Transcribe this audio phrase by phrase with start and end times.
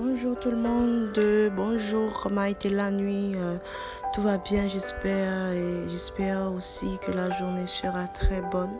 [0.00, 1.18] Bonjour tout le monde,
[1.56, 3.56] bonjour, a été la nuit euh,
[4.14, 8.76] Tout va bien j'espère et j'espère aussi que la journée sera très bonne.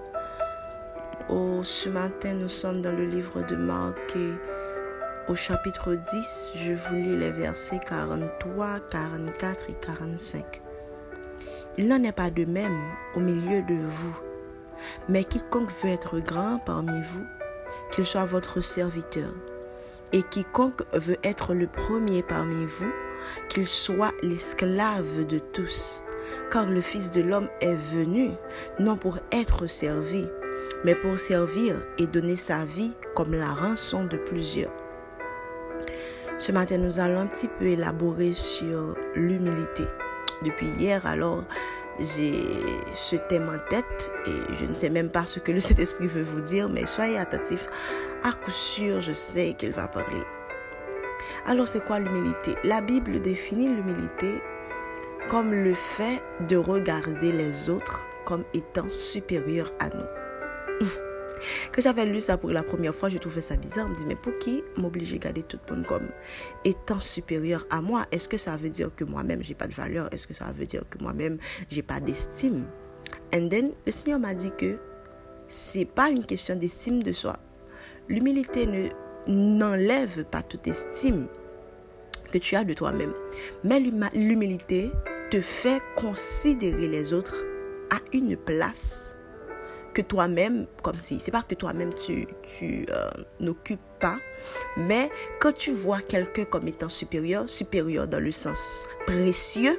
[1.65, 4.33] Ce matin nous sommes dans le livre de Marc et
[5.29, 10.63] au chapitre 10 je vous lis les versets 43, 44 et 45.
[11.79, 12.79] Il n'en est pas de même
[13.17, 14.21] au milieu de vous,
[15.09, 17.25] mais quiconque veut être grand parmi vous,
[17.91, 19.33] qu'il soit votre serviteur
[20.13, 22.93] et quiconque veut être le premier parmi vous,
[23.49, 26.03] qu'il soit l'esclave de tous.
[26.51, 28.31] Car le Fils de l'homme est venu,
[28.79, 30.27] non pour être servi,
[30.85, 34.73] mais pour servir et donner sa vie comme la rançon de plusieurs.
[36.39, 39.85] Ce matin, nous allons un petit peu élaborer sur l'humilité.
[40.45, 41.45] Depuis hier, alors,
[41.99, 42.33] j'ai
[42.95, 46.23] ce thème en tête et je ne sais même pas ce que le Saint-Esprit veut
[46.23, 47.67] vous dire, mais soyez attentifs.
[48.25, 50.23] À coup sûr, je sais qu'il va parler.
[51.47, 52.55] Alors, c'est quoi l'humilité?
[52.65, 54.43] La Bible définit l'humilité
[55.29, 60.87] comme le fait de regarder les autres comme étant supérieurs à nous.
[61.73, 63.87] Quand j'avais lu ça pour la première fois, je trouvais ça bizarre.
[63.87, 66.09] Je me dis, mais pour qui m'obliger à garder tout monde comme
[66.65, 68.07] étant supérieur à moi?
[68.13, 70.09] Est-ce que ça veut dire que moi-même, j'ai pas de valeur?
[70.13, 71.39] Est-ce que ça veut dire que moi-même,
[71.71, 72.67] j'ai pas d'estime?
[73.35, 74.79] And then, le Seigneur m'a dit que
[75.47, 77.37] c'est pas une question d'estime de soi.
[78.09, 78.89] L'humilité ne
[79.27, 81.29] n'enlève pas toute estime
[82.33, 83.13] que tu as de toi-même.
[83.65, 84.91] Mais l'humilité
[85.31, 87.45] te fait considérer les autres
[87.91, 89.17] à une place
[90.03, 93.11] toi-même, comme si, c'est pas que toi-même tu, tu euh,
[93.41, 94.17] n'occupes pas,
[94.77, 99.79] mais quand tu vois quelqu'un comme étant supérieur, supérieur dans le sens précieux,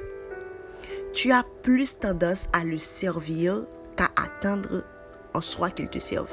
[1.12, 3.64] tu as plus tendance à le servir
[3.96, 4.84] qu'à attendre
[5.34, 6.30] en soi qu'il te serve.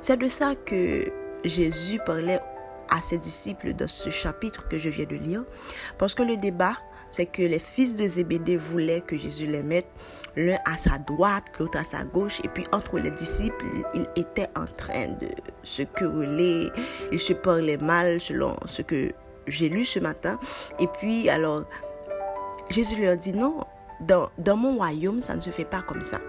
[0.00, 1.04] C'est de ça que
[1.44, 2.40] Jésus parlait
[2.90, 5.44] à ses disciples dans ce chapitre que je viens de lire,
[5.98, 6.76] parce que le débat
[7.14, 9.86] c'est que les fils de Zébédée voulaient que Jésus les mette
[10.36, 14.48] l'un à sa droite, l'autre à sa gauche, et puis entre les disciples, ils étaient
[14.56, 15.28] en train de
[15.62, 16.70] se quereller,
[17.12, 19.12] ils se parlaient mal selon ce que
[19.46, 20.40] j'ai lu ce matin.
[20.80, 21.62] Et puis alors,
[22.68, 23.60] Jésus leur dit non,
[24.00, 26.20] dans, dans mon royaume, ça ne se fait pas comme ça.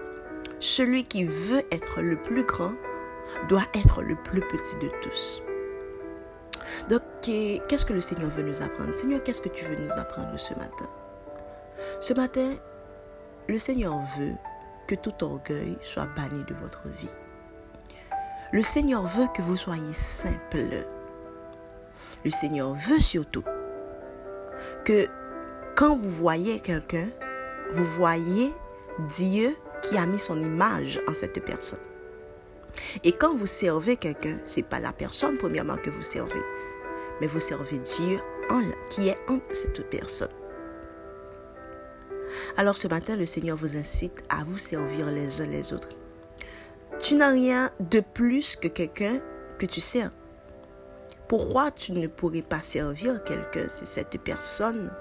[0.60, 2.72] Celui qui veut être le plus grand
[3.48, 5.42] doit être le plus petit de tous.
[6.88, 8.94] Donc, qu'est-ce que le Seigneur veut nous apprendre?
[8.94, 10.88] Seigneur, qu'est-ce que tu veux nous apprendre ce matin?
[12.00, 12.54] Ce matin,
[13.48, 14.34] le Seigneur veut
[14.86, 17.10] que tout orgueil soit banni de votre vie.
[18.52, 20.86] Le Seigneur veut que vous soyez simple.
[22.24, 23.44] Le Seigneur veut surtout
[24.84, 25.06] que
[25.74, 27.08] quand vous voyez quelqu'un,
[27.72, 28.54] vous voyez
[29.08, 31.80] Dieu qui a mis son image en cette personne.
[33.04, 36.42] Et quand vous servez quelqu'un, c'est pas la personne premièrement que vous servez,
[37.20, 40.28] mais vous servez Dieu en, qui est en cette personne.
[42.56, 45.88] Alors ce matin, le Seigneur vous incite à vous servir les uns les autres.
[46.98, 49.20] Tu n'as rien de plus que quelqu'un
[49.58, 50.10] que tu sers.
[51.28, 54.92] Pourquoi tu ne pourrais pas servir quelqu'un si cette personne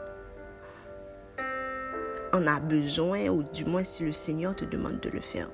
[2.34, 5.50] en a besoin ou du moins si le Seigneur te demande de le faire?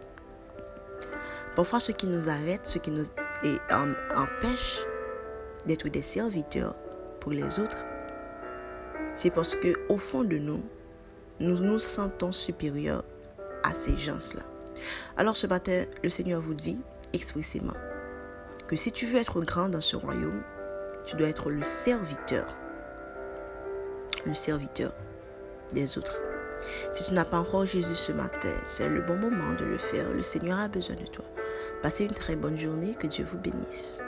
[1.55, 3.05] Parfois, ce qui nous arrête, ce qui nous
[4.15, 4.85] empêche
[5.65, 6.75] d'être des serviteurs
[7.19, 7.85] pour les autres,
[9.13, 10.61] c'est parce que au fond de nous,
[11.39, 13.03] nous nous sentons supérieurs
[13.63, 14.43] à ces gens-là.
[15.17, 16.79] Alors ce matin, le Seigneur vous dit
[17.13, 17.73] expressément
[18.67, 20.41] que si tu veux être grand dans ce royaume,
[21.05, 22.57] tu dois être le serviteur,
[24.25, 24.93] le serviteur
[25.73, 26.19] des autres.
[26.91, 30.09] Si tu n'as pas encore Jésus ce matin, c'est le bon moment de le faire.
[30.09, 31.25] Le Seigneur a besoin de toi.
[31.81, 32.93] Passez une très bonne journée.
[32.93, 34.01] Que Dieu vous bénisse.